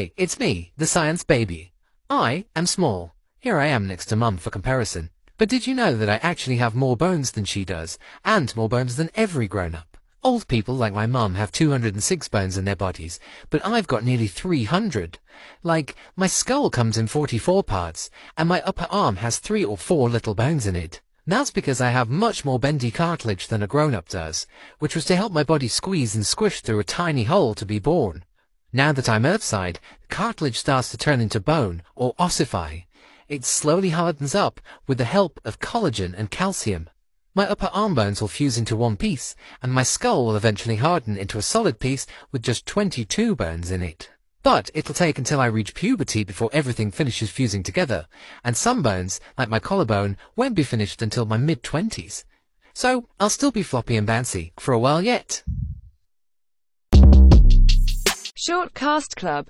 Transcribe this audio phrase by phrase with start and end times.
[0.00, 1.72] It's me, the science baby.
[2.08, 3.14] I am small.
[3.38, 5.10] Here I am next to Mum for comparison.
[5.36, 8.68] But did you know that I actually have more bones than she does, and more
[8.68, 9.98] bones than every grown-up?
[10.22, 14.26] Old people like my mum have 206 bones in their bodies, but I've got nearly
[14.26, 15.18] 300.
[15.62, 20.08] Like, my skull comes in 44 parts, and my upper arm has three or four
[20.08, 21.00] little bones in it.
[21.26, 24.46] That's because I have much more bendy cartilage than a grown-up does,
[24.78, 27.78] which was to help my body squeeze and squish through a tiny hole to be
[27.78, 28.24] born.
[28.72, 32.80] Now that I'm Earthside, cartilage starts to turn into bone, or ossify.
[33.28, 36.88] It slowly hardens up with the help of collagen and calcium.
[37.34, 41.16] My upper arm bones will fuse into one piece, and my skull will eventually harden
[41.16, 44.08] into a solid piece with just 22 bones in it.
[44.44, 48.06] But it'll take until I reach puberty before everything finishes fusing together,
[48.44, 52.24] and some bones, like my collarbone, won't be finished until my mid-twenties.
[52.72, 55.42] So I'll still be floppy and bouncy for a while yet.
[58.42, 59.48] Short Cast Club